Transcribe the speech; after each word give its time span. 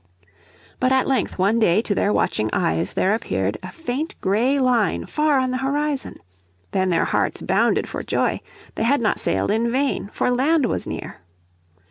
But 0.79 0.91
at 0.91 1.05
length 1.07 1.37
one 1.37 1.59
day 1.59 1.79
to 1.83 1.93
their 1.93 2.11
watching 2.11 2.49
eyes 2.51 2.93
there 2.93 3.13
appeared 3.13 3.59
a 3.61 3.71
faint 3.71 4.19
grey 4.19 4.57
line 4.57 5.05
far 5.05 5.37
on 5.37 5.51
the 5.51 5.59
horizon. 5.59 6.17
Then 6.71 6.89
their 6.89 7.05
hearts 7.05 7.39
bounded 7.39 7.87
for 7.87 8.01
joy. 8.01 8.39
They 8.73 8.81
had 8.83 8.99
not 8.99 9.19
sailed 9.19 9.51
in 9.51 9.71
vain, 9.71 10.09
for 10.11 10.31
land 10.31 10.65
was 10.65 10.87
near. 10.87 11.17